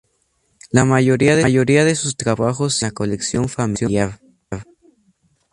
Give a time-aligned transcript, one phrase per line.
[0.71, 4.19] La mayoría de sus trabajos siguen en la colección familiar.